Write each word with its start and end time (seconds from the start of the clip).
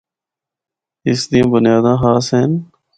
اس 1.09 1.19
دیاں 1.31 1.47
بنیاداں 1.53 1.97
خاص 2.01 2.27
ہن۔ 2.35 2.51